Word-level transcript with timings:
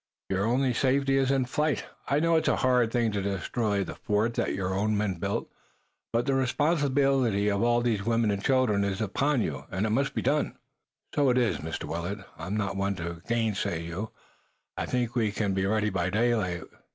Your 0.31 0.47
only 0.47 0.73
safety 0.73 1.15
is 1.17 1.29
in 1.29 1.45
flight. 1.45 1.85
I 2.07 2.19
know 2.19 2.35
it's 2.35 2.47
a 2.47 2.55
hard 2.65 2.89
thing 2.91 3.11
to 3.11 3.21
destroy 3.21 3.83
the 3.83 3.93
fort 3.93 4.33
that 4.33 4.55
your 4.55 4.73
own 4.73 4.97
men 4.97 5.19
built, 5.19 5.47
but 6.11 6.25
the 6.25 6.33
responsibility 6.33 7.49
of 7.49 7.61
all 7.61 7.81
these 7.81 8.03
women 8.03 8.31
and 8.31 8.43
children 8.43 8.83
is 8.83 8.99
upon 8.99 9.41
you, 9.43 9.65
and 9.69 9.85
it 9.85 9.91
must 9.91 10.15
be 10.15 10.23
done." 10.23 10.57
"So 11.13 11.29
it 11.29 11.37
is, 11.37 11.57
Mr. 11.59 11.83
Willet. 11.83 12.25
I'm 12.35 12.57
not 12.57 12.77
one 12.77 12.95
to 12.95 13.21
gainsay 13.27 13.83
you. 13.83 14.09
I 14.75 14.87
think 14.87 15.13
we 15.13 15.31
can 15.31 15.53
be 15.53 15.67
ready 15.67 15.91
by 15.91 16.09
daylight. 16.09 16.63